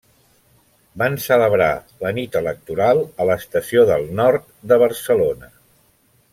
[1.01, 1.67] Van celebrar
[2.05, 5.55] la nit electoral a l'Estació del Nord de Barcelona.